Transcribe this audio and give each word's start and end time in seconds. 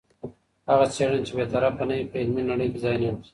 هغه 0.69 0.85
څېړنه 0.93 1.19
چي 1.27 1.33
بې 1.37 1.45
طرفه 1.53 1.83
نه 1.89 1.93
وي 1.97 2.05
په 2.11 2.15
علمي 2.21 2.43
نړۍ 2.51 2.67
کي 2.73 2.79
ځای 2.83 2.95
نه 3.03 3.07
لري. 3.13 3.27